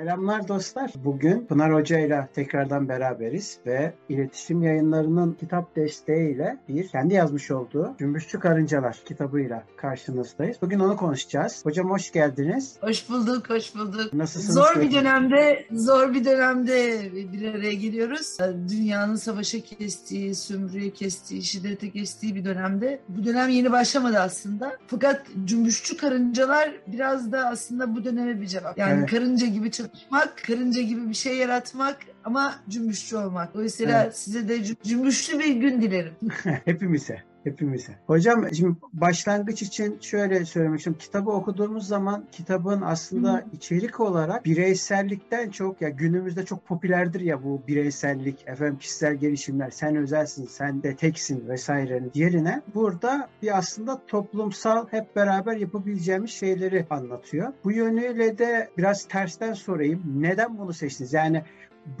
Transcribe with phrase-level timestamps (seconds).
[0.00, 0.92] Selamlar dostlar.
[1.04, 7.94] Bugün Pınar Hoca ile tekrardan beraberiz ve iletişim yayınlarının kitap desteğiyle bir kendi yazmış olduğu
[7.98, 10.56] Cümbüşçü Karıncalar kitabıyla karşınızdayız.
[10.62, 11.64] Bugün onu konuşacağız.
[11.64, 12.76] Hocam hoş geldiniz.
[12.80, 14.12] Hoş bulduk, hoş bulduk.
[14.12, 14.54] Nasılsınız?
[14.54, 17.00] Zor bir dönemde, zor bir dönemde
[17.32, 18.38] bir araya geliyoruz.
[18.70, 23.00] Dünyanın savaşa kestiği, sömürüye kestiği, şiddete kestiği bir dönemde.
[23.08, 24.76] Bu dönem yeni başlamadı aslında.
[24.86, 28.78] Fakat Cümbüşçü Karıncalar biraz da aslında bu döneme bir cevap.
[28.78, 29.10] Yani Evet.
[29.10, 33.54] karınca gibi çalışmak, karınca gibi bir şey yaratmak ama cümbüşçü olmak.
[33.54, 34.18] Dolayısıyla Evet.
[34.18, 36.12] size de cüm- cümbüşlü bir gün dilerim.
[36.64, 37.22] Hepimize.
[37.44, 37.92] Hepimize.
[38.06, 41.00] Hocam şimdi başlangıç için şöyle söylemek istiyorum.
[41.00, 43.44] Kitabı okuduğumuz zaman kitabın aslında Hı.
[43.52, 49.96] içerik olarak bireysellikten çok ya günümüzde çok popülerdir ya bu bireysellik, efendim kişisel gelişimler, sen
[49.96, 57.52] özelsin, sen de teksin vesairenin yerine burada bir aslında toplumsal hep beraber yapabileceğimiz şeyleri anlatıyor.
[57.64, 60.02] Bu yönüyle de biraz tersten sorayım.
[60.16, 61.12] Neden bunu seçtiniz?
[61.12, 61.42] Yani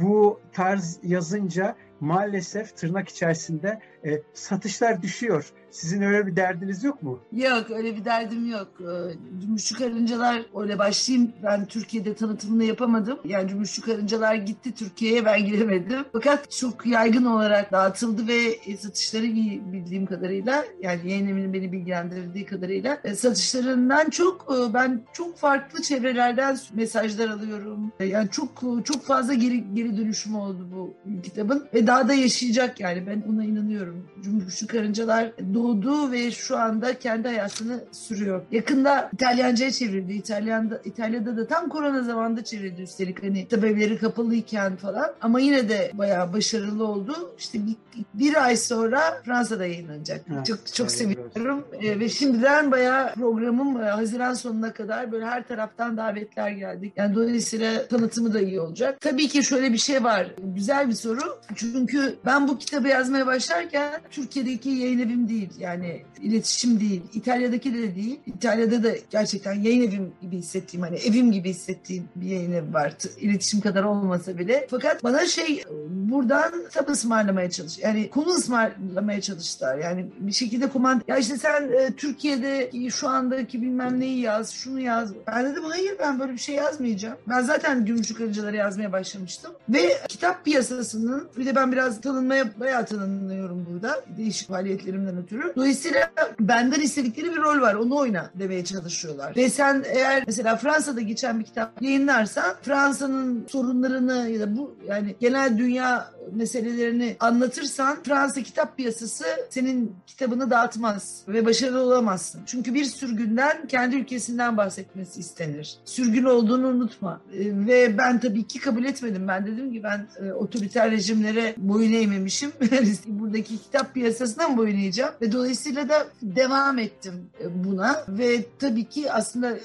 [0.00, 5.52] bu tarz yazınca maalesef tırnak içerisinde e, satışlar düşüyor.
[5.70, 7.18] Sizin öyle bir derdiniz yok mu?
[7.32, 8.68] Yok öyle bir derdim yok.
[8.80, 11.32] Ee, Cümbüşçü Karıncalar öyle başlayayım.
[11.42, 13.18] Ben Türkiye'de tanıtımını yapamadım.
[13.24, 16.04] Yani Cümbüşçü Karıncalar gitti Türkiye'ye ben gidemedim.
[16.12, 21.72] Fakat çok yaygın olarak dağıtıldı ve e, satışları iyi bildiğim kadarıyla yani yayın evinin beni
[21.72, 27.92] bilgilendirdiği kadarıyla e, satışlarından çok e, ben çok farklı çevrelerden mesajlar alıyorum.
[28.00, 28.48] Yani çok
[28.84, 33.44] çok fazla geri, geri dönüşüm oldu bu kitabın ve daha da yaşayacak yani ben ona
[33.44, 33.89] inanıyorum.
[34.24, 38.42] Cümbüşçü Karıncalar doğdu ve şu anda kendi hayatını sürüyor.
[38.50, 40.12] Yakında İtalyanca'ya çevrildi.
[40.12, 45.12] İtalya'da, İtalya'da da tam korona zamanında çevrildi üstelik hani kitap evleri kapalıyken falan.
[45.20, 47.34] Ama yine de bayağı başarılı oldu.
[47.38, 47.76] İşte bir,
[48.14, 50.30] bir ay sonra Fransa'da yayınlanacak.
[50.30, 51.64] Ha, çok çok seviyorum.
[51.82, 56.92] Ee, ve şimdiden bayağı programım e, Haziran sonuna kadar böyle her taraftan davetler geldi.
[56.96, 59.00] Yani dolayısıyla tanıtımı da iyi olacak.
[59.00, 60.26] Tabii ki şöyle bir şey var.
[60.38, 61.40] Güzel bir soru.
[61.54, 63.79] Çünkü ben bu kitabı yazmaya başlarken
[64.10, 65.50] Türkiye'deki yayın evim değil.
[65.58, 67.02] Yani iletişim değil.
[67.14, 68.20] İtalya'daki de değil.
[68.26, 72.94] İtalya'da da gerçekten yayın evim gibi hissettiğim hani evim gibi hissettiğim bir yayın evi var.
[73.20, 74.66] İletişim kadar olmasa bile.
[74.70, 77.78] Fakat bana şey buradan kitap ısmarlamaya çalış.
[77.78, 79.78] Yani konu ısmarlamaya çalıştılar.
[79.78, 84.80] Yani bir şekilde kumand ya işte sen e, Türkiye'de şu andaki bilmem neyi yaz, şunu
[84.80, 85.12] yaz.
[85.26, 87.16] Ben dedim hayır ben böyle bir şey yazmayacağım.
[87.28, 89.52] Ben zaten Gümüşlü Karıncaları yazmaya başlamıştım.
[89.68, 94.04] Ve kitap piyasasının bir de ben biraz tanınmaya bayağı tanınıyorum burada.
[94.16, 95.52] Değişik faaliyetlerimden ötürü.
[95.56, 96.10] Dolayısıyla
[96.40, 97.74] benden istedikleri bir rol var.
[97.74, 99.36] Onu oyna demeye çalışıyorlar.
[99.36, 105.16] Ve sen eğer mesela Fransa'da geçen bir kitap yayınlarsan Fransa'nın sorunlarını ya da bu yani
[105.20, 112.40] genel dünya meselelerini anlatırsan Fransa kitap piyasası senin kitabını dağıtmaz ve başarılı olamazsın.
[112.46, 115.76] Çünkü bir sürgünden kendi ülkesinden bahsetmesi istenir.
[115.84, 117.20] Sürgün olduğunu unutma.
[117.32, 119.28] E, Ve ben tabii ki kabul etmedim.
[119.28, 122.52] Ben dedim ki ben e, otoriter rejimlere boyun eğmemişim.
[123.06, 125.10] Buradaki kitap piyasasına mı boyun eğeceğim?
[125.20, 127.14] Ve dolayısıyla da devam ettim
[127.44, 128.04] e, buna.
[128.08, 129.58] Ve tabii ki aslında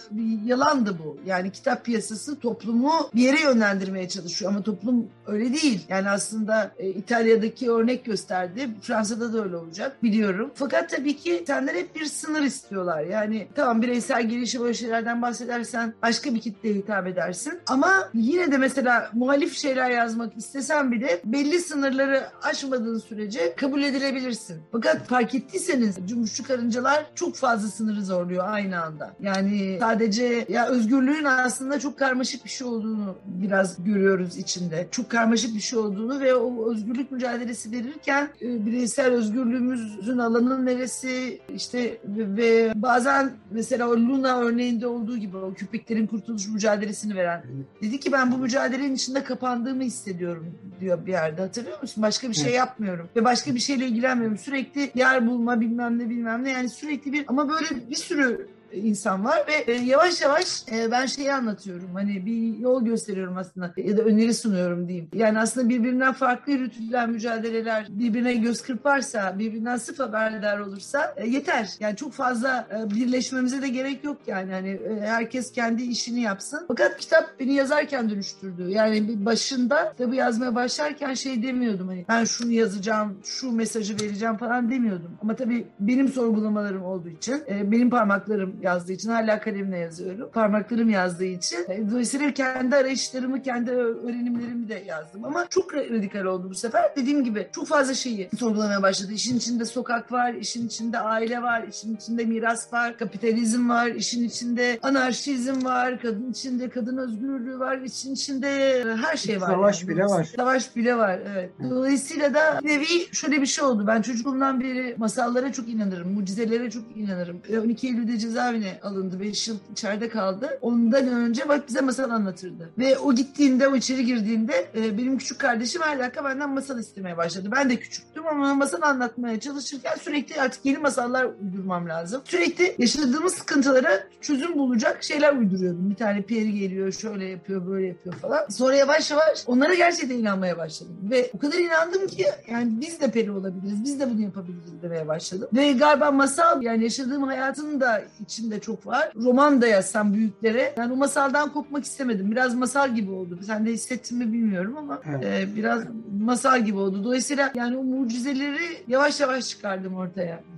[0.46, 1.18] yalandı bu.
[1.26, 5.86] Yani kitap piyasası toplumu bir yere yönlendirmeye çalışıyor ama toplum öyle değil.
[5.90, 6.45] Yani aslında
[6.80, 8.70] e, İtalya'daki örnek gösterdi.
[8.82, 10.52] Fransa'da da öyle olacak biliyorum.
[10.56, 13.04] Fakat tabii ki senden hep bir sınır istiyorlar.
[13.04, 17.60] Yani tamam bireysel gelişim böyle şeylerden bahsedersen başka bir kitleye hitap edersin.
[17.68, 24.62] Ama yine de mesela muhalif şeyler yazmak istesen bile belli sınırları aşmadığın sürece kabul edilebilirsin.
[24.72, 29.14] Fakat fark ettiyseniz Cümbüşçü Karıncalar çok fazla sınırı zorluyor aynı anda.
[29.20, 34.88] Yani sadece ya özgürlüğün aslında çok karmaşık bir şey olduğunu biraz görüyoruz içinde.
[34.92, 41.42] Çok karmaşık bir şey olduğunu ve o özgürlük mücadelesi verirken e, bireysel özgürlüğümüzün alanı neresi
[41.56, 47.44] işte ve bazen mesela o Luna örneğinde olduğu gibi o köpeklerin kurtuluş mücadelesini veren
[47.82, 50.46] dedi ki ben bu mücadelenin içinde kapandığımı hissediyorum
[50.80, 52.04] diyor bir yerde hatırlıyor musun?
[52.04, 54.38] Başka bir şey yapmıyorum ve başka bir şeyle ilgilenmiyorum.
[54.38, 59.26] Sürekli yer bulma bilmem ne bilmem ne yani sürekli bir ama böyle bir sürü insan
[59.26, 61.90] var ve e, yavaş yavaş e, ben şeyi anlatıyorum.
[61.94, 65.10] Hani bir yol gösteriyorum aslında ya da öneri sunuyorum diyeyim.
[65.14, 71.70] Yani aslında birbirinden farklı yürütülen mücadeleler birbirine göz kırparsa, birbirinden sıf haberdar olursa e, yeter.
[71.80, 74.52] Yani çok fazla birleşmemize de gerek yok yani.
[74.52, 76.66] Hani herkes kendi işini yapsın.
[76.68, 78.70] Fakat kitap beni yazarken dönüştürdü.
[78.70, 84.72] Yani başında kitabı yazmaya başlarken şey demiyordum hani ben şunu yazacağım, şu mesajı vereceğim falan
[84.72, 85.18] demiyordum.
[85.22, 90.30] Ama tabii benim sorgulamalarım olduğu için benim parmaklarım yazdığı için hala kalemle yazıyorum.
[90.34, 91.58] Parmaklarım yazdığı için.
[91.70, 95.26] E, dolayısıyla kendi arayışlarımı, kendi öğrenimlerimi de yazdım.
[95.26, 96.96] Ama çok radikal oldu bu sefer.
[96.96, 99.12] Dediğim gibi çok fazla şeyi sorgulamaya başladı.
[99.14, 104.24] İşin içinde sokak var, işin içinde aile var, işin içinde miras var, kapitalizm var, işin
[104.24, 109.48] içinde anarşizm var, kadın içinde kadın özgürlüğü var, işin içinde her şey var.
[109.48, 109.90] Savaş yani.
[109.90, 110.24] bile var.
[110.36, 111.52] Savaş bile var, evet.
[111.70, 113.88] Dolayısıyla da nevi şöyle bir şey oldu.
[113.88, 117.42] Ben çocukluğumdan beri masallara çok inanırım, mucizelere çok inanırım.
[117.64, 119.20] 12 Eylül'de cezaevine cezaevine alındı.
[119.20, 120.60] 5 yıl içeride kaldı.
[120.62, 122.70] Ondan önce bak bize masal anlatırdı.
[122.78, 127.50] Ve o gittiğinde, o içeri girdiğinde e, benim küçük kardeşim dakika benden masal istemeye başladı.
[127.52, 132.22] Ben de küçüktüm ama masal anlatmaya çalışırken sürekli artık yeni masallar uydurmam lazım.
[132.26, 135.90] Sürekli yaşadığımız sıkıntılara çözüm bulacak şeyler uyduruyordum.
[135.90, 138.46] Bir tane peri geliyor, şöyle yapıyor, böyle yapıyor falan.
[138.50, 140.98] Sonra yavaş yavaş onlara gerçekten inanmaya başladım.
[141.04, 145.08] Ve o kadar inandım ki yani biz de peri olabiliriz, biz de bunu yapabiliriz demeye
[145.08, 145.50] başladım.
[145.54, 149.12] Ve galiba masal yani yaşadığım hayatın da içinde içinde çok var.
[149.16, 150.74] Roman da yazsam büyüklere.
[150.78, 152.32] Yani o masaldan kopmak istemedim.
[152.32, 153.40] Biraz masal gibi oldu.
[153.44, 155.24] Sen de hissettin mi bilmiyorum ama evet.
[155.26, 155.84] e, biraz
[156.20, 157.04] masal gibi oldu.
[157.04, 160.44] Dolayısıyla yani o mucizeleri yavaş yavaş çıkardım ortaya.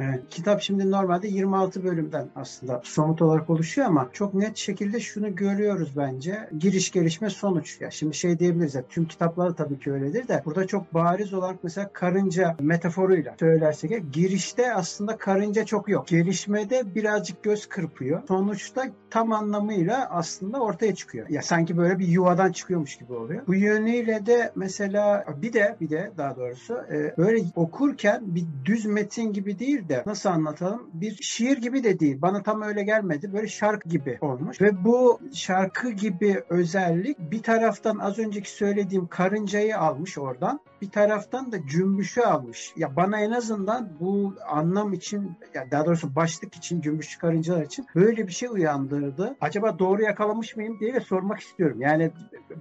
[0.00, 5.34] Evet, kitap şimdi normalde 26 bölümden aslında somut olarak oluşuyor ama çok net şekilde şunu
[5.34, 6.48] görüyoruz bence.
[6.58, 7.80] Giriş gelişme sonuç.
[7.80, 11.64] Ya şimdi şey diyebiliriz ya tüm kitaplar tabii ki öyledir de burada çok bariz olarak
[11.64, 16.08] mesela karınca metaforuyla söylersek girişte aslında karınca çok yok.
[16.08, 18.22] Gelişmede birazcık göz kırpıyor.
[18.28, 21.28] Sonuçta tam anlamıyla aslında ortaya çıkıyor.
[21.28, 23.46] Ya sanki böyle bir yuvadan çıkıyormuş gibi oluyor.
[23.46, 28.86] Bu yönüyle de mesela bir de bir de daha doğrusu e, böyle okurken bir düz
[28.86, 32.22] metin gibi değil de nasıl anlatalım bir şiir gibi de değil.
[32.22, 33.32] Bana tam öyle gelmedi.
[33.32, 34.60] Böyle şarkı gibi olmuş.
[34.60, 40.60] Ve bu şarkı gibi özellik bir taraftan az önceki söylediğim karıncayı almış oradan.
[40.82, 42.72] Bir taraftan da cümbüşü almış.
[42.76, 47.86] Ya bana en azından bu anlam için ya daha doğrusu başlık için cümbüşçü karıncalar için
[47.94, 49.36] böyle bir şey uyandırdı.
[49.40, 51.80] Acaba doğru yakalamış mıyım diye de sormak istiyorum.
[51.80, 52.10] Yani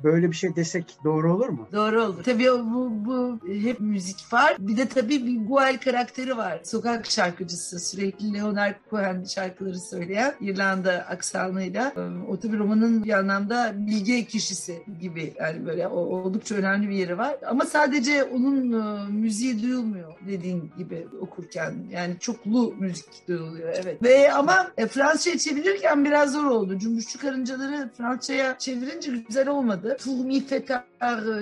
[0.03, 1.67] böyle bir şey desek doğru olur mu?
[1.71, 2.23] Doğru olur.
[2.23, 4.55] Tabii bu, bu hep müzik var.
[4.59, 6.61] Bir de tabii bir Guay karakteri var.
[6.63, 11.93] Sokak şarkıcısı sürekli Leonard Cohen şarkıları söyleyen İrlanda aksanıyla
[12.29, 17.35] o tabi romanın bir anlamda bilge kişisi gibi yani böyle oldukça önemli bir yeri var
[17.47, 18.67] ama sadece onun
[19.13, 26.05] müziği duyulmuyor dediğin gibi okurken yani çoklu müzik duyuluyor evet ve ama e, Fransızca çevirirken
[26.05, 26.79] biraz zor oldu.
[26.79, 29.97] Cümbüşçü Karıncaları Fransızca'ya çevirince güzel olmadı.
[29.99, 30.83] Fulmi Fetar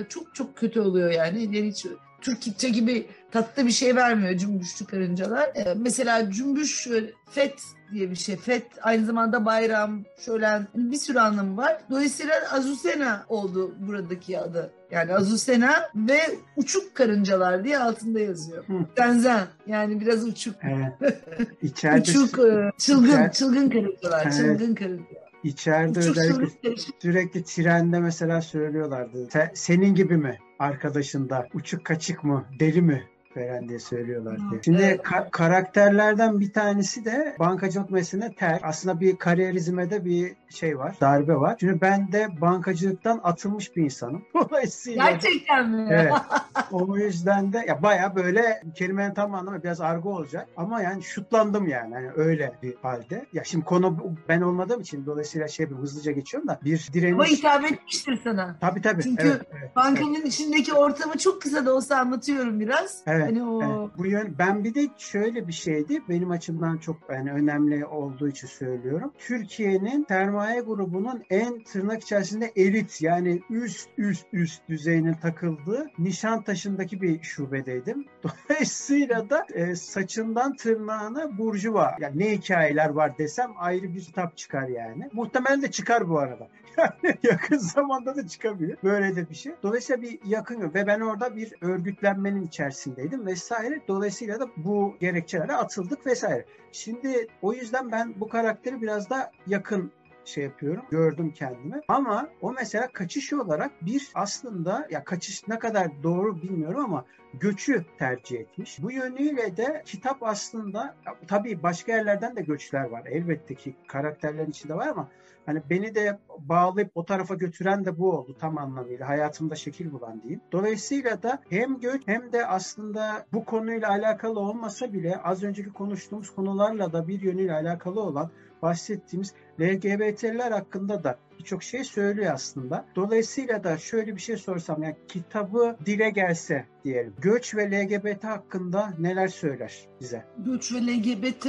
[0.08, 1.42] çok çok kötü oluyor yani.
[1.42, 1.86] Yani hiç
[2.20, 5.50] Türkçe gibi tatlı bir şey vermiyor cümbüşlü karıncalar.
[5.54, 6.88] Ee, mesela cümbüş
[7.30, 8.36] fet diye bir şey.
[8.36, 11.80] Fet aynı zamanda bayram, şölen bir sürü anlamı var.
[11.90, 14.72] Dolayısıyla Azucena oldu buradaki adı.
[14.90, 16.18] Yani Azucena ve
[16.56, 18.64] uçuk karıncalar diye altında yazıyor.
[18.96, 20.54] Denzen yani biraz uçuk.
[20.62, 21.14] Evet.
[21.62, 23.32] İçeride uçuk, e, çılgın, içer...
[23.32, 24.34] çılgın karıncalar, evet.
[24.34, 25.30] çılgın karıncalar.
[25.44, 29.28] İçeride Uçuk özellikle sürekli trende mesela söylüyorlardı.
[29.54, 31.46] senin gibi mi arkadaşında?
[31.54, 32.44] Uçuk kaçık mı?
[32.60, 33.04] Deli mi?
[33.34, 34.62] Falan diye söylüyorlar diye.
[34.64, 38.60] Şimdi ka- karakterlerden bir tanesi de bankacılık mesleğine ter.
[38.62, 41.56] Aslında bir kariyerizme de bir şey var, darbe var.
[41.60, 44.24] Şimdi ben de bankacılıktan atılmış bir insanım.
[44.34, 45.88] Dolayısıyla Gerçekten mi?
[45.90, 46.12] Evet.
[46.70, 51.68] o yüzden de ya baya böyle kelimenin tam anlamı biraz argo olacak ama yani şutlandım
[51.68, 51.94] yani.
[51.94, 53.26] yani öyle bir halde.
[53.32, 57.14] Ya şimdi konu ben olmadığım için dolayısıyla şey bir hızlıca geçiyorum da bir direniş.
[57.14, 58.56] Ama hitap etmiştir sana.
[58.60, 59.02] Tabii tabii.
[59.02, 60.26] Çünkü evet, evet, bankanın evet.
[60.26, 63.02] içindeki ortamı çok kısa da olsa anlatıyorum biraz.
[63.06, 63.62] Evet Evet, hani o...
[63.62, 63.98] evet.
[63.98, 68.46] Bu yön ben bir de şöyle bir şeydi benim açımdan çok yani önemli olduğu için
[68.48, 69.12] söylüyorum.
[69.18, 77.22] Türkiye'nin sermaye grubunun en tırnak içerisinde elit yani üst üst üst düzeyinin takıldığı Nişantaşı'ndaki bir
[77.22, 78.04] şubedeydim.
[78.22, 84.68] Dolayısıyla da e, saçından tırnağına burjuva yani ne hikayeler var desem ayrı bir kitap çıkar
[84.68, 85.08] yani.
[85.12, 86.48] Muhtemelen de çıkar bu arada.
[86.78, 88.78] Yani yakın zamanda da çıkabilir.
[88.84, 89.52] Böyle de bir şey.
[89.62, 93.80] Dolayısıyla bir yakın ve ben orada bir örgütlenmenin içerisindeydim vesaire.
[93.88, 96.44] Dolayısıyla da bu gerekçelerle atıldık vesaire.
[96.72, 99.92] Şimdi o yüzden ben bu karakteri biraz da yakın
[100.24, 100.84] şey yapıyorum.
[100.90, 101.80] Gördüm kendimi.
[101.88, 107.84] Ama o mesela kaçış olarak bir aslında ya kaçış ne kadar doğru bilmiyorum ama göçü
[107.98, 108.82] tercih etmiş.
[108.82, 110.94] Bu yönüyle de kitap aslında
[111.28, 113.06] tabii başka yerlerden de göçler var.
[113.06, 115.08] Elbette ki karakterlerin içinde var ama
[115.46, 119.08] hani beni de bağlayıp o tarafa götüren de bu oldu tam anlamıyla.
[119.08, 120.40] Hayatımda şekil bulan diyeyim.
[120.52, 126.30] Dolayısıyla da hem göç hem de aslında bu konuyla alakalı olmasa bile az önceki konuştuğumuz
[126.30, 128.30] konularla da bir yönüyle alakalı olan
[128.62, 132.84] bahsettiğimiz LGBT'ler hakkında da birçok şey söylüyor aslında.
[132.96, 137.14] Dolayısıyla da şöyle bir şey sorsam yani kitabı dile gelse diyelim.
[137.18, 140.24] Göç ve LGBT hakkında neler söyler bize?
[140.38, 141.46] Göç ve LGBT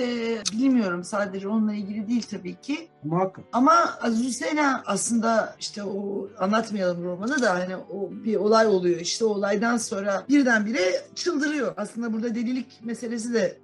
[0.54, 2.88] bilmiyorum sadece onunla ilgili değil tabii ki.
[3.04, 3.46] Muhakkak.
[3.52, 9.00] Ama Aziz Sena aslında işte o anlatmayalım romanı da hani o bir olay oluyor.
[9.00, 11.74] İşte o olaydan sonra birdenbire çıldırıyor.
[11.78, 13.58] Aslında burada delilik meselesi de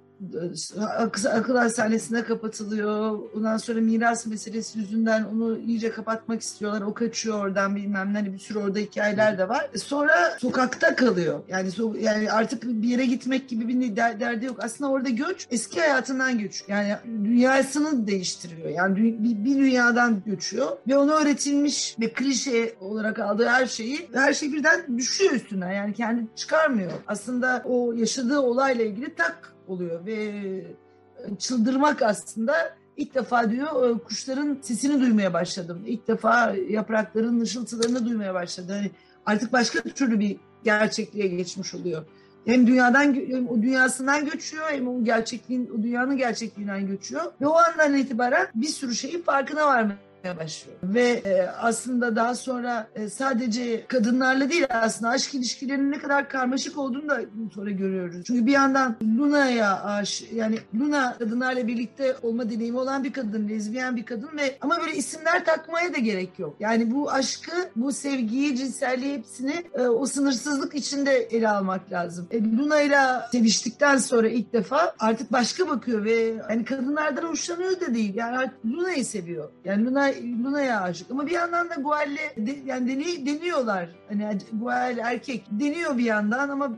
[0.98, 3.18] akıl, akıl hastanesine kapatılıyor.
[3.36, 6.80] Ondan sonra miras meselesi yüzünden onu iyice kapatmak istiyorlar.
[6.82, 8.18] O kaçıyor oradan bilmem ne.
[8.18, 9.70] Hani bir sürü orada hikayeler de var.
[9.76, 11.40] Sonra sokakta kalıyor.
[11.48, 14.64] Yani so yani artık bir yere gitmek gibi bir der, derdi yok.
[14.64, 16.64] Aslında orada göç eski hayatından göç.
[16.68, 18.68] Yani dünyasını değiştiriyor.
[18.68, 24.32] Yani bir, bir dünyadan göçüyor ve ona öğretilmiş ve klişe olarak aldığı her şeyi her
[24.32, 25.74] şey birden düşüyor üstüne.
[25.74, 26.92] Yani kendi çıkarmıyor.
[27.06, 32.54] Aslında o yaşadığı olayla ilgili tak oluyor ve e, çıldırmak aslında
[32.96, 35.82] ilk defa diyor e, kuşların sesini duymaya başladım.
[35.86, 38.72] İlk defa yaprakların ışıltılarını duymaya başladı.
[38.72, 38.90] Hani
[39.26, 42.04] artık başka türlü bir gerçekliğe geçmiş oluyor.
[42.46, 47.54] Hem dünyadan hem o dünyasından göçüyor hem o gerçekliğin o dünyanın gerçekliğinden göçüyor ve o
[47.56, 50.78] andan itibaren bir sürü şeyin farkına varmaya başlıyor.
[50.82, 56.78] Ve e, aslında daha sonra e, sadece kadınlarla değil aslında aşk ilişkilerinin ne kadar karmaşık
[56.78, 57.20] olduğunu da
[57.54, 58.24] sonra görüyoruz.
[58.26, 63.96] Çünkü bir yandan Luna'ya aş yani Luna kadınlarla birlikte olma deneyimi olan bir kadın, lezbiyen
[63.96, 66.56] bir kadın ve ama böyle isimler takmaya da gerek yok.
[66.60, 72.28] Yani bu aşkı, bu sevgiyi, cinselliği hepsini e, o sınırsızlık içinde ele almak lazım.
[72.58, 72.98] Luna ile
[73.32, 78.14] seviştikten sonra ilk defa artık başka bakıyor ve yani kadınlardan hoşlanıyor da değil.
[78.14, 79.50] Yani Luna'yı seviyor.
[79.64, 80.07] Yani Luna
[80.44, 81.10] Luna'ya aşık.
[81.10, 83.88] Ama bir yandan da Guel'le de, yani deni, deniyorlar.
[84.08, 86.70] Hani Guel erkek deniyor bir yandan ama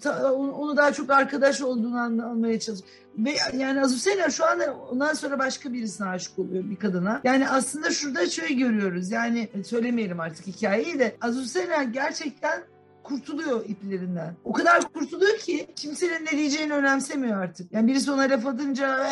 [0.00, 2.90] ta, onu daha çok arkadaş olduğunu anlamaya çalışıyor.
[3.18, 7.20] Ve yani Azucena şu anda ondan sonra başka birisine aşık oluyor bir kadına.
[7.24, 9.10] Yani aslında şurada şey görüyoruz.
[9.10, 11.16] Yani söylemeyelim artık hikayeyi de.
[11.20, 12.62] Azucena gerçekten
[13.08, 14.34] kurtuluyor iplerinden.
[14.44, 17.72] O kadar kurtuluyor ki kimsenin ne diyeceğini önemsemiyor artık.
[17.72, 19.06] Yani birisi ona laf atınca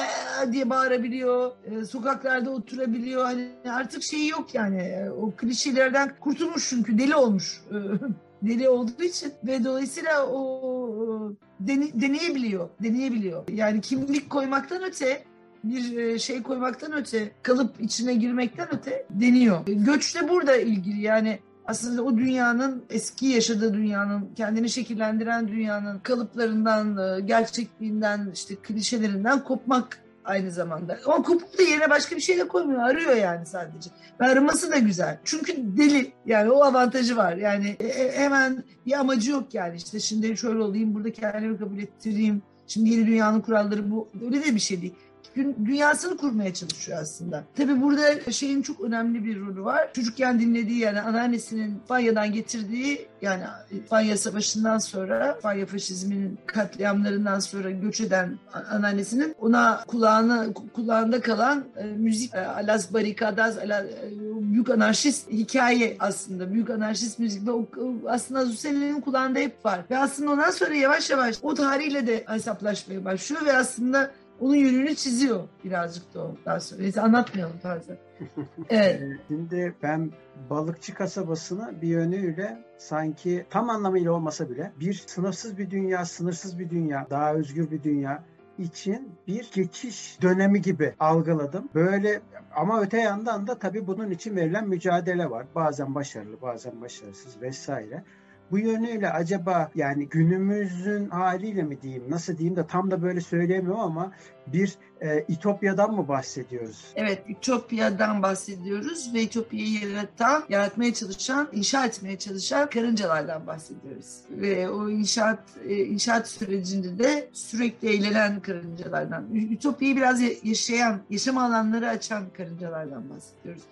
[0.52, 1.52] diye bağırabiliyor.
[1.64, 3.24] E, sokaklarda oturabiliyor.
[3.24, 5.10] Hani artık şeyi yok yani.
[5.20, 7.60] O klişelerden kurtulmuş çünkü deli olmuş.
[8.42, 12.68] Deli olduğu için ve dolayısıyla o dene, deneyebiliyor.
[12.82, 13.48] Deneyebiliyor.
[13.48, 15.24] Yani kimlik koymaktan öte
[15.64, 19.60] bir şey koymaktan öte, kalıp içine girmekten öte deniyor.
[19.66, 26.96] Göç de burada ilgili yani aslında o dünyanın eski yaşadığı dünyanın kendini şekillendiren dünyanın kalıplarından
[26.96, 30.98] e, gerçekliğinden işte klişelerinden kopmak aynı zamanda.
[31.06, 32.80] Ama kopup da yerine başka bir şey de koymuyor.
[32.80, 33.90] Arıyor yani sadece.
[34.20, 35.18] Ve araması da güzel.
[35.24, 36.12] Çünkü deli.
[36.26, 37.36] Yani o avantajı var.
[37.36, 39.76] Yani e, e, hemen bir amacı yok yani.
[39.76, 42.42] İşte şimdi şöyle olayım, burada kendimi kabul ettireyim.
[42.66, 44.08] Şimdi yeni dünyanın kuralları bu.
[44.24, 44.94] Öyle de bir şey değil
[45.36, 47.44] dünyasını kurmaya çalışıyor aslında.
[47.56, 49.92] Tabii burada şeyin çok önemli bir rolü var.
[49.92, 53.44] Çocukken dinlediği yani anneannesinin Fanya'dan getirdiği yani
[53.88, 58.38] Fanya Savaşı'ndan sonra Fanya faşizminin katliamlarından sonra göç eden
[58.70, 64.10] anneannesinin ona kulağına kulağında kalan e, müzik e, Alas Barikadas Alas, e,
[64.40, 67.66] büyük anarşist hikaye aslında büyük anarşist müzik ve o,
[68.08, 73.04] aslında Zusen'in kulağında hep var ve aslında ondan sonra yavaş yavaş o tarihle de hesaplaşmaya
[73.04, 74.10] başlıyor ve aslında
[74.40, 76.82] onun yönünü çiziyor birazcık da o daha sonra.
[76.82, 77.96] Neyse anlatmayalım fazla.
[78.70, 79.02] Evet.
[79.28, 80.12] Şimdi ben
[80.50, 86.70] balıkçı kasabasını bir yönüyle sanki tam anlamıyla olmasa bile bir sınırsız bir dünya, sınırsız bir
[86.70, 88.24] dünya, daha özgür bir dünya
[88.58, 91.68] için bir geçiş dönemi gibi algıladım.
[91.74, 92.20] Böyle
[92.54, 95.46] ama öte yandan da tabii bunun için verilen mücadele var.
[95.54, 98.04] Bazen başarılı, bazen başarısız vesaire.
[98.50, 103.80] Bu yönüyle acaba yani günümüzün haliyle mi diyeyim nasıl diyeyim de tam da böyle söyleyemiyorum
[103.80, 104.12] ama
[104.46, 106.92] bir e, İtopya'dan mı bahsediyoruz?
[106.96, 114.20] Evet, İtopya'dan bahsediyoruz ve İtopya'yı yaratan, yaratmaya çalışan, inşa etmeye çalışan karıncalardan bahsediyoruz.
[114.30, 121.88] Ve o inşaat e, inşaat sürecinde de sürekli eğlenen karıncalardan, Ütopya'yı biraz yaşayan, yaşam alanları
[121.88, 123.62] açan karıncalardan bahsediyoruz.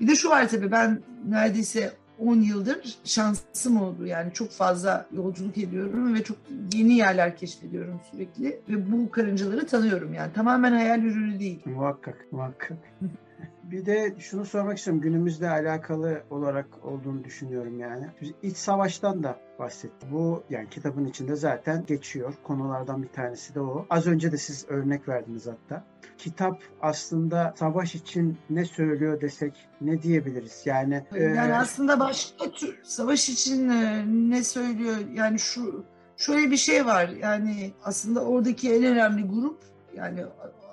[0.00, 1.92] Bir de şu var tabii ben neredeyse
[2.22, 4.06] 10 yıldır şansım oldu.
[4.06, 6.36] Yani çok fazla yolculuk ediyorum ve çok
[6.74, 8.60] yeni yerler keşfediyorum sürekli.
[8.68, 10.32] Ve bu karıncaları tanıyorum yani.
[10.32, 11.60] Tamamen hayal ürünü değil.
[11.64, 12.78] Muhakkak, muhakkak.
[13.62, 15.02] Bir de şunu sormak istiyorum.
[15.02, 18.06] Günümüzle alakalı olarak olduğunu düşünüyorum yani.
[18.20, 20.06] Biz iç savaştan da bahsetti.
[20.10, 22.34] Bu yani kitabın içinde zaten geçiyor.
[22.42, 23.86] Konulardan bir tanesi de o.
[23.90, 25.84] Az önce de siz örnek verdiniz hatta.
[26.18, 30.62] Kitap aslında savaş için ne söylüyor desek ne diyebiliriz?
[30.64, 31.54] Yani yani e...
[31.54, 34.96] aslında başka tür savaş için e, ne söylüyor?
[35.14, 35.84] Yani şu
[36.16, 37.08] şöyle bir şey var.
[37.08, 39.58] Yani aslında oradaki en önemli grup
[39.96, 40.24] yani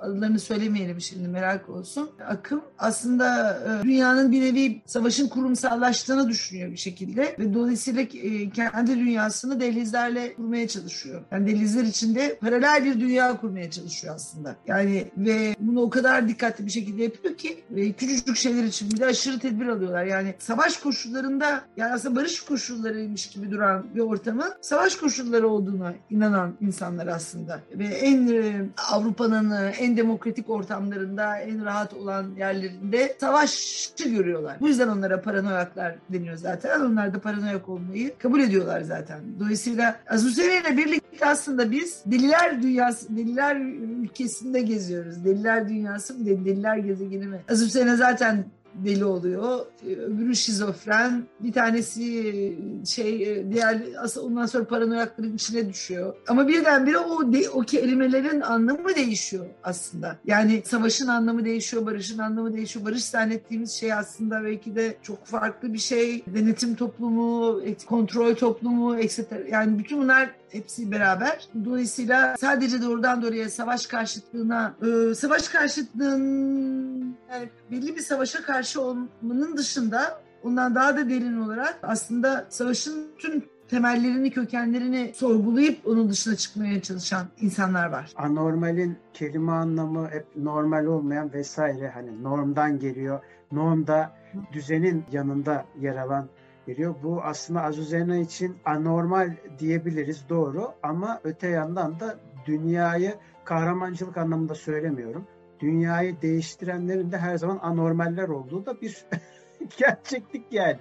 [0.02, 2.10] adlarını söylemeyelim şimdi merak olsun.
[2.28, 9.00] Akım aslında e, dünyanın bir nevi savaşın kurumsallaştığını düşünüyor bir şekilde ve dolayısıyla e, kendi
[9.00, 11.22] dünyasını dehlizlerle kurmaya çalışıyor.
[11.32, 14.56] Yani dehlizler içinde paralel bir dünya kurmaya çalışıyor aslında.
[14.68, 19.06] Yani ve bunu o kadar dikkatli bir şekilde yapıyor ki ve küçücük şeyler için bile
[19.06, 20.06] aşırı tedbir alıyorlar.
[20.06, 26.54] Yani savaş koşullarında yani aslında barış koşullarıymış gibi duran bir ortamın savaş koşulları olduğuna inanan
[26.62, 27.60] insanlar aslında.
[27.74, 34.58] Ve en e, Avrupa'nın en en demokratik ortamlarında, en rahat olan yerlerinde savaşı görüyorlar.
[34.60, 36.82] Bu yüzden onlara paranoyaklar deniyor zaten.
[36.82, 39.20] Onlar da paranoyak olmayı kabul ediyorlar zaten.
[39.40, 43.56] Dolayısıyla Azuzere ile birlikte aslında biz deliler dünyası, deliler
[44.04, 45.26] ülkesinde geziyoruz.
[45.26, 47.38] Deliler dünyası mı, deliler gezegeni mi?
[47.52, 48.46] Azuzere zaten
[48.86, 49.66] deli oluyor.
[49.88, 51.24] Ee, öbürü şizofren.
[51.40, 53.82] Bir tanesi e, şey e, diğer
[54.22, 56.16] ondan sonra paranoyakların içine düşüyor.
[56.28, 57.20] Ama birdenbire o
[57.54, 60.18] o kelimelerin anlamı değişiyor aslında.
[60.26, 62.86] Yani savaşın anlamı değişiyor, barışın anlamı değişiyor.
[62.86, 66.24] Barış zannettiğimiz şey aslında belki de çok farklı bir şey.
[66.28, 69.20] Denetim toplumu, kontrol toplumu, etc.
[69.52, 71.48] Yani bütün bunlar hepsi beraber.
[71.66, 76.89] Dolayısıyla sadece doğrudan doğruya savaş karşıtlığına, e, savaş karşıtlığın
[77.32, 83.46] yani belli bir savaşa karşı olmanın dışında ondan daha da derin olarak aslında savaşın tüm
[83.70, 88.12] temellerini, kökenlerini sorgulayıp onun dışına çıkmaya çalışan insanlar var.
[88.16, 93.20] Anormalin kelime anlamı hep normal olmayan vesaire hani normdan geliyor.
[93.52, 94.16] Norm da
[94.54, 96.30] düzenin yanında yer alan
[96.68, 96.96] geliyor.
[97.04, 103.14] Bu aslında Azuzena için anormal diyebiliriz doğru ama öte yandan da dünyayı
[103.46, 105.28] kahramançılık anlamında söylemiyorum.
[105.60, 109.06] Dünyayı değiştirenlerin de her zaman anormaller olduğu da bir
[109.78, 110.80] gerçeklik yani.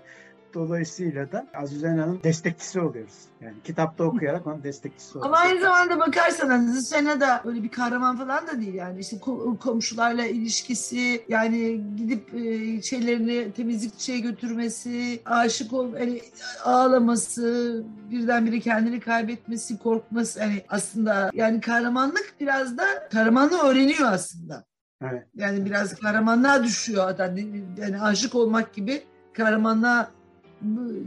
[0.54, 3.14] Dolayısıyla da Aziz Ena'nın destekçisi oluyoruz.
[3.40, 5.26] Yani kitapta okuyarak onun destekçisi oluyoruz.
[5.26, 9.00] Ama aynı zamanda bakarsanız Aziz Ena da öyle bir kahraman falan da değil yani.
[9.00, 9.18] İşte
[9.60, 16.22] komşularla ilişkisi, yani gidip e, şeylerini temizlikçiye götürmesi, aşık ol, yani
[16.64, 20.40] ağlaması, birdenbire kendini kaybetmesi, korkması.
[20.40, 24.64] Yani aslında yani kahramanlık biraz da kahramanlığı öğreniyor aslında.
[25.02, 25.26] Evet.
[25.34, 27.36] Yani biraz kahramanlığa düşüyor adam.
[27.78, 30.10] Yani aşık olmak gibi kahramanlığa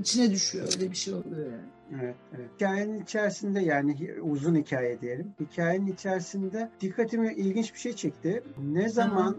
[0.01, 1.69] içine düşüyor öyle bir şey oluyor yani.
[2.01, 2.49] Evet, evet.
[2.55, 5.33] Hikayenin içerisinde yani uzun hikaye diyelim.
[5.39, 8.43] Hikayenin içerisinde dikkatimi ilginç bir şey çekti.
[8.57, 9.37] Ne zaman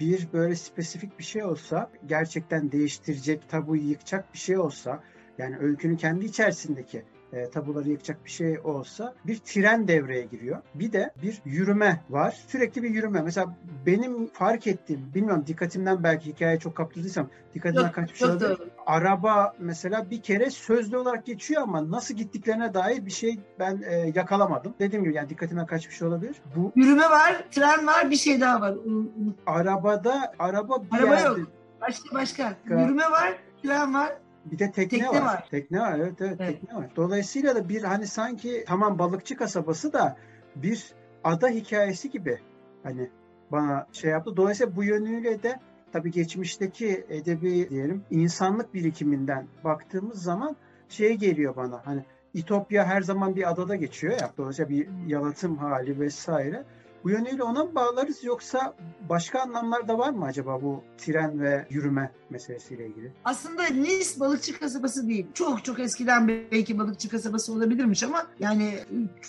[0.00, 5.02] bir böyle spesifik bir şey olsa gerçekten değiştirecek, tabuyu yıkacak bir şey olsa
[5.38, 10.62] yani öykünün kendi içerisindeki e, tabuları yıkacak bir şey olsa bir tren devreye giriyor.
[10.74, 12.44] Bir de bir yürüme var.
[12.48, 13.22] Sürekli bir yürüme.
[13.22, 18.58] Mesela benim fark ettiğim, bilmiyorum dikkatimden belki hikaye çok kaptırdıysam dikkatimden kaçmış olabilir.
[18.86, 24.12] Araba mesela bir kere sözlü olarak geçiyor ama nasıl gittiklerine dair bir şey ben e,
[24.14, 24.74] yakalamadım.
[24.80, 26.36] Dediğim gibi yani dikkatimden kaçmış olabilir.
[26.56, 28.74] Bu Yürüme var, tren var, bir şey daha var.
[29.46, 31.40] Arabada araba bir araba yerde...
[31.40, 31.48] yok.
[31.80, 32.56] Başka başka.
[32.68, 34.12] Yürüme var, tren var.
[34.44, 35.24] Bir de tekne, tekne var.
[35.24, 35.48] var.
[35.50, 36.90] Tekne var evet, evet evet tekne var.
[36.96, 40.16] Dolayısıyla da bir hani sanki tamam balıkçı kasabası da
[40.56, 40.92] bir
[41.24, 42.38] ada hikayesi gibi
[42.82, 43.10] hani
[43.52, 44.36] bana şey yaptı.
[44.36, 45.60] Dolayısıyla bu yönüyle de
[45.92, 50.56] tabii geçmişteki edebi diyelim insanlık birikiminden baktığımız zaman
[50.88, 54.30] şey geliyor bana hani İtopya her zaman bir adada geçiyor ya.
[54.38, 56.64] Dolayısıyla bir yalıtım hali vesaire.
[57.04, 58.74] Bu yönüyle ona mı bağlarız yoksa
[59.08, 63.12] başka anlamlar da var mı acaba bu tren ve yürüme meselesiyle ilgili?
[63.24, 65.26] Aslında Nice balıkçı kasabası değil.
[65.34, 68.78] Çok çok eskiden belki balıkçı kasabası olabilirmiş ama yani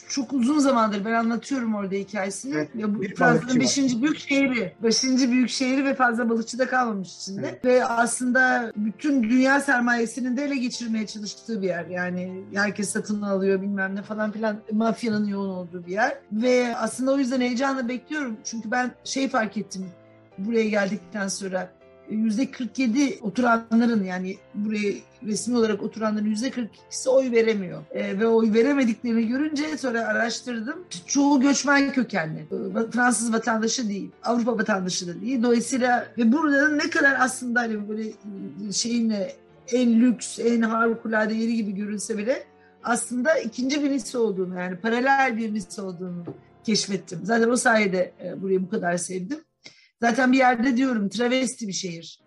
[0.09, 2.55] çok uzun zamandır ben anlatıyorum orada hikayesini.
[2.55, 3.89] Evet, ya bu Fransa'nın balıkçı var.
[3.89, 4.01] 5.
[4.01, 4.75] büyük şehri.
[4.83, 5.03] 5.
[5.03, 7.47] büyük şehri ve fazla balıkçı da kalmamış içinde.
[7.49, 7.65] Evet.
[7.65, 11.85] Ve aslında bütün dünya sermayesini de ele geçirmeye çalıştığı bir yer.
[11.85, 14.57] Yani herkes satın alıyor bilmem ne falan filan.
[14.71, 16.17] Mafyanın yoğun olduğu bir yer.
[16.31, 18.37] Ve aslında o yüzden heyecanla bekliyorum.
[18.43, 19.85] Çünkü ben şey fark ettim
[20.37, 21.69] buraya geldikten sonra
[22.09, 27.81] yüzde 47 oturanların yani buraya resmi olarak oturanların yüzde 42'si oy veremiyor.
[27.91, 30.85] E, ve oy veremediklerini görünce sonra araştırdım.
[31.07, 32.39] Çoğu göçmen kökenli.
[32.39, 34.11] E, Fransız vatandaşı değil.
[34.23, 35.43] Avrupa vatandaşı da değil.
[35.43, 38.03] Dolayısıyla ve buranın ne kadar aslında hani böyle
[38.71, 39.35] şeyinle
[39.71, 42.43] en lüks, en harikulade yeri gibi görünse bile
[42.83, 46.23] aslında ikinci bir lise olduğunu yani paralel bir lise olduğunu
[46.63, 47.19] keşfettim.
[47.23, 49.39] Zaten o sayede e, burayı bu kadar sevdim.
[50.01, 52.19] Zaten bir yerde diyorum travesti bir şehir.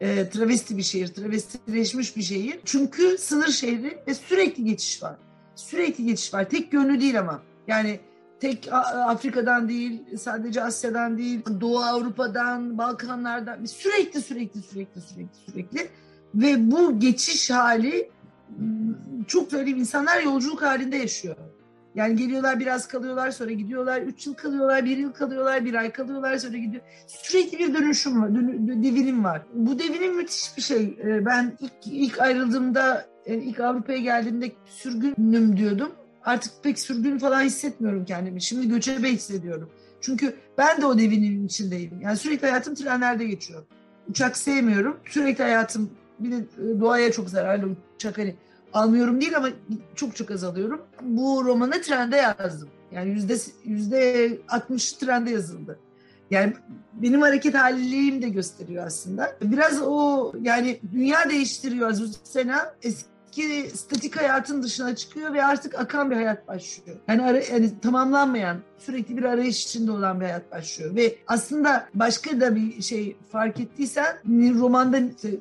[0.00, 2.60] E, travesti bir şehir, travestileşmiş bir şehir.
[2.64, 5.16] Çünkü sınır şehri ve sürekli geçiş var.
[5.54, 6.48] Sürekli geçiş var.
[6.48, 7.42] Tek yönlü değil ama.
[7.68, 8.00] Yani
[8.40, 8.68] tek
[9.06, 15.88] Afrika'dan değil, sadece Asya'dan değil, Doğu Avrupa'dan, Balkanlardan sürekli sürekli sürekli sürekli sürekli
[16.34, 18.10] ve bu geçiş hali
[19.26, 21.36] çok söyleyeyim insanlar yolculuk halinde yaşıyor.
[21.94, 24.02] Yani geliyorlar biraz kalıyorlar sonra gidiyorlar.
[24.02, 26.82] Üç yıl kalıyorlar, bir yıl kalıyorlar, bir ay kalıyorlar sonra gidiyor.
[27.06, 29.42] Sürekli bir dönüşüm var, dönü- devinim var.
[29.54, 30.96] Bu devinim müthiş bir şey.
[31.04, 35.92] Ee, Ben ilk, ilk ayrıldığımda, e, ilk Avrupa'ya geldiğimde sürgünüm diyordum.
[36.24, 38.42] Artık pek sürgün falan hissetmiyorum kendimi.
[38.42, 39.70] Şimdi göçebe hissediyorum.
[40.00, 42.00] Çünkü ben de o devinin içindeyim.
[42.00, 43.62] Yani sürekli hayatım trenlerde geçiyor.
[44.08, 44.96] Uçak sevmiyorum.
[45.10, 48.34] Sürekli hayatım bir de e, doğaya çok zararlı uçak hani
[48.72, 49.48] almıyorum değil ama
[49.94, 50.82] çok çok az alıyorum.
[51.02, 52.68] Bu romanı trende yazdım.
[52.92, 55.78] Yani yüzde yüzde 60 trende yazıldı.
[56.30, 56.52] Yani
[56.92, 59.36] benim hareket haliliğim de gösteriyor aslında.
[59.42, 62.74] Biraz o yani dünya değiştiriyor Aziz Sena.
[62.82, 63.11] Eski
[63.74, 66.98] statik hayatın dışına çıkıyor ve artık akan bir hayat başlıyor.
[67.08, 70.96] Yani, ara, yani tamamlanmayan, sürekli bir arayış içinde olan bir hayat başlıyor.
[70.96, 74.16] Ve aslında başka da bir şey fark ettiysen
[74.60, 74.96] romanda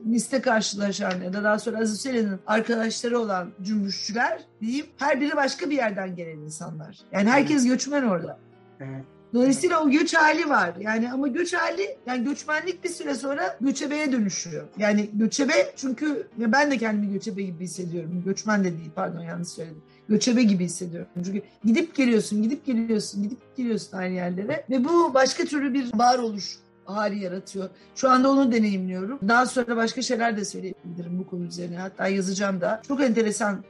[0.09, 5.69] liste karşılaşan ya da daha sonra Aziz Selen'in arkadaşları olan cümbüşçüler diyeyim her biri başka
[5.69, 6.99] bir yerden gelen insanlar.
[7.11, 8.39] Yani herkes göçmen orada.
[8.79, 9.05] Evet.
[9.33, 10.73] Dolayısıyla o göç hali var.
[10.79, 14.67] Yani ama göç hali yani göçmenlik bir süre sonra göçebeye dönüşüyor.
[14.77, 18.23] Yani göçebe çünkü ya ben de kendimi göçebe gibi hissediyorum.
[18.25, 19.81] Göçmen de değil pardon yanlış söyledim.
[20.09, 21.09] Göçebe gibi hissediyorum.
[21.25, 26.57] Çünkü gidip geliyorsun, gidip geliyorsun, gidip geliyorsun aynı yerlere ve bu başka türlü bir varoluş
[26.85, 27.69] hali yaratıyor.
[27.95, 29.19] Şu anda onu deneyimliyorum.
[29.27, 31.77] Daha sonra başka şeyler de söyleyebilirim bu konu üzerine.
[31.77, 32.81] Hatta yazacağım da.
[32.87, 33.63] Çok enteresan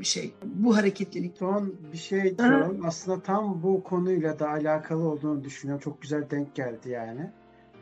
[0.00, 0.34] bir şey.
[0.44, 1.36] Bu hareketlilik.
[1.36, 2.86] Son bir şey soralım.
[2.86, 5.82] Aslında tam bu konuyla da alakalı olduğunu düşünüyorum.
[5.84, 7.30] Çok güzel denk geldi yani.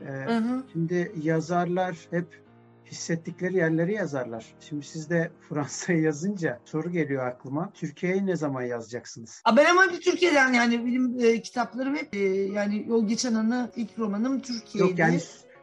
[0.06, 0.40] Ee.
[0.72, 2.26] Şimdi yazarlar hep
[2.90, 4.46] hissettikleri yerleri yazarlar.
[4.60, 7.70] Şimdi siz de Fransa'yı yazınca soru geliyor aklıma.
[7.74, 9.42] Türkiye'yi ne zaman yazacaksınız?
[9.44, 13.70] Aa, Ben ama bir Türkiye'den yani benim e, kitaplarım hep e, yani Yol Geçen Anı
[13.76, 14.90] ilk romanım Türkiye'ydi.
[14.90, 15.20] Yok yani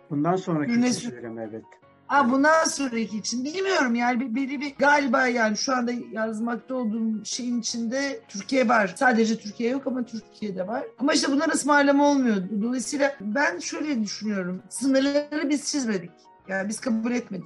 [0.10, 1.64] bundan sonraki söylüyorum evet.
[2.10, 7.26] Aa, bundan sonraki için bilmiyorum yani bir- biri bir galiba yani şu anda yazmakta olduğum
[7.26, 8.94] şeyin içinde Türkiye var.
[8.98, 10.84] Sadece Türkiye yok ama Türkiye'de var.
[11.00, 12.36] Ama işte bunlar ısmarlama olmuyor.
[12.64, 14.64] Dolayısıyla ben şöyle düşünüyorum.
[14.70, 16.12] Sınırları biz çizmedik.
[16.48, 17.46] Yani biz kabul etmedik.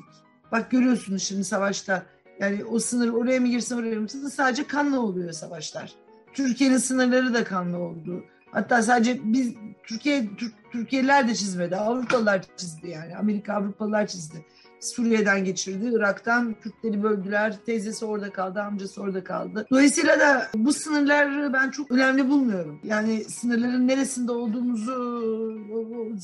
[0.52, 2.04] Bak görüyorsunuz şimdi savaşta
[2.39, 5.93] yani o sınır oraya mı girsin oraya mı girsin sadece kanla oluyor savaşlar.
[6.34, 8.24] Türkiye'nin sınırları da kanlı oldu.
[8.52, 11.76] Hatta sadece biz Türkiye Türk, Türkiye'liler de çizmedi.
[11.76, 13.17] Avrupalılar çizdi yani.
[13.17, 14.46] Amerika Avrupalılar çizdi.
[14.80, 15.89] Suriye'den geçirdi.
[15.94, 17.56] Irak'tan Kürtleri böldüler.
[17.65, 19.67] Teyzesi orada kaldı, amcası orada kaldı.
[19.72, 22.80] Dolayısıyla da bu sınırları ben çok önemli bulmuyorum.
[22.84, 24.91] Yani sınırların neresinde olduğumuzu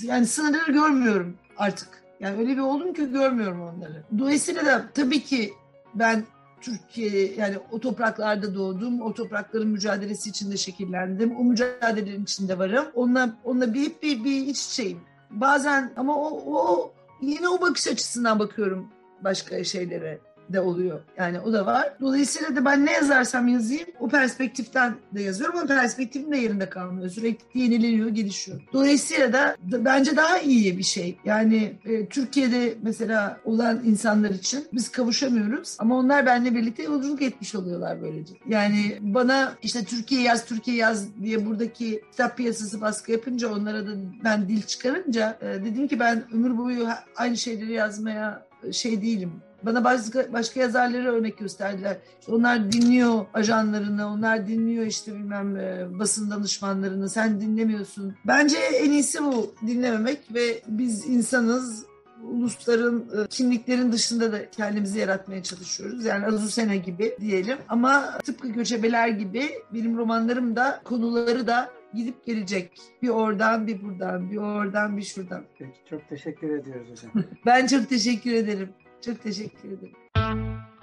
[0.02, 1.90] yani sınırları görmüyorum artık.
[2.20, 4.04] Yani öyle bir oldum ki görmüyorum onları.
[4.20, 5.54] Dolayısıyla da tabii ki
[5.96, 6.24] ben
[6.62, 9.02] Türkiye yani o topraklarda doğdum.
[9.02, 11.38] O toprakların mücadelesi içinde şekillendim.
[11.38, 12.86] O mücadelenin içinde varım.
[12.96, 15.00] Onunla, onunla bir, hep bir, bir iç içeyim.
[15.32, 18.90] Bazen ama o, o yine o bakış açısından bakıyorum
[19.24, 21.00] başka şeylere de oluyor.
[21.18, 21.94] Yani o da var.
[22.02, 25.60] Dolayısıyla da ben ne yazarsam yazayım o perspektiften de yazıyorum.
[25.64, 27.10] O perspektifim de yerinde kalmıyor.
[27.10, 28.62] Sürekli yenileniyor, gelişiyor.
[28.74, 31.18] Dolayısıyla da, da bence daha iyi bir şey.
[31.26, 37.56] Yani e, Türkiye'de mesela olan insanlar için biz kavuşamıyoruz ama onlar benimle birlikte yolculuk etmiş
[37.56, 38.34] oluyorlar böylece.
[38.48, 43.92] Yani bana işte Türkiye yaz, Türkiye yaz diye buradaki kitap piyasası baskı yapınca onlara da
[44.24, 49.32] ben dil çıkarınca e, dedim ki ben ömür boyu aynı şeyleri yazmaya şey değilim
[49.64, 51.98] Bana başka, başka yazarları örnek gösterdiler.
[52.20, 58.16] İşte onlar dinliyor ajanlarını, onlar dinliyor işte bilmem e, basın danışmanlarını, sen dinlemiyorsun.
[58.28, 61.86] Bence en iyisi bu dinlememek ve biz insanız,
[62.24, 66.06] ulusların e, kimliklerin dışında da kendimizi yaratmaya çalışıyoruz.
[66.06, 67.58] Yani Azucena gibi diyelim.
[67.70, 72.72] Ama tıpkı göçebeler gibi benim romanlarım da konuları da gidip gelecek.
[73.02, 75.44] Bir oradan bir buradan, bir oradan bir şuradan.
[75.60, 77.26] Peki, çok teşekkür ediyoruz hocam.
[77.46, 78.70] Ben çok teşekkür ederim.
[79.06, 80.77] Çok teşekkür ederim.